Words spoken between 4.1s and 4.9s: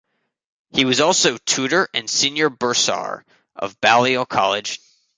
College.